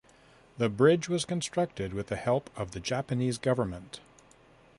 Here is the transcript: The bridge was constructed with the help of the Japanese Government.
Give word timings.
The 0.57 0.67
bridge 0.67 1.09
was 1.09 1.25
constructed 1.25 1.93
with 1.93 2.07
the 2.07 2.15
help 2.15 2.49
of 2.55 2.71
the 2.71 2.79
Japanese 2.79 3.37
Government. 3.37 3.99